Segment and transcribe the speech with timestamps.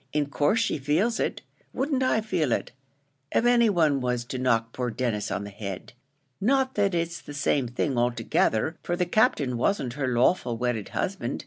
[0.13, 1.43] in course she feels it.
[1.73, 2.71] Wouldn't I feel it,
[3.35, 5.93] av any one was to knock poor Denis on the head?
[6.43, 11.39] not that it's the same thing, altogether, for the Captain wasn't her lawful wedded husband.